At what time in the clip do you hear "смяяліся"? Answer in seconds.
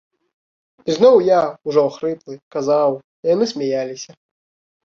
3.53-4.11